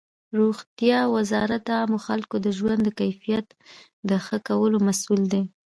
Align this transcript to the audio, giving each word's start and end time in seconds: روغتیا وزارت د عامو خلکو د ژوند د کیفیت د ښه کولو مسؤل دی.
روغتیا 0.39 0.99
وزارت 1.15 1.61
د 1.65 1.69
عامو 1.79 1.97
خلکو 2.07 2.35
د 2.45 2.47
ژوند 2.57 2.81
د 2.83 2.89
کیفیت 2.99 3.47
د 4.09 4.11
ښه 4.25 4.37
کولو 4.47 4.77
مسؤل 4.87 5.21
دی. 5.33 5.43